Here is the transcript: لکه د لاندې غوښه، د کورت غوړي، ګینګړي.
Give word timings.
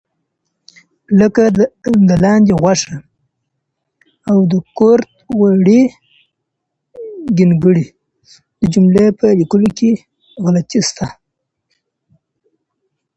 لکه 1.19 1.43
د 2.07 2.09
لاندې 2.23 2.53
غوښه، 2.61 2.95
د 4.51 4.53
کورت 4.77 5.09
غوړي، 5.37 5.81
ګینګړي. 7.37 7.85